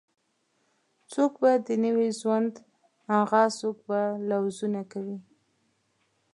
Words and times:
څوک 1.11 1.33
به 1.41 1.51
د 1.67 1.69
نوې 1.85 2.09
ژوند 2.19 2.53
آغاز 3.21 3.51
څوک 3.61 3.77
به 3.87 3.99
لوظونه 4.29 4.81
کوي 4.91 5.17